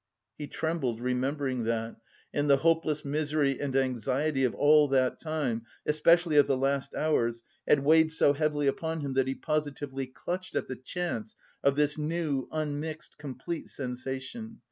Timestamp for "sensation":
13.69-14.57